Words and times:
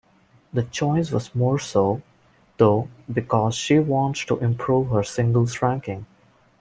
The 0.51 0.63
choice 0.63 1.11
was 1.11 1.35
more 1.35 1.59
so, 1.59 2.01
though, 2.57 2.89
because 3.13 3.53
she 3.53 3.77
wants 3.77 4.25
to 4.25 4.39
improve 4.39 4.89
her 4.89 5.03
singles 5.03 5.61
ranking. 5.61 6.07